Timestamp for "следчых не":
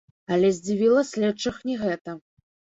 1.11-1.79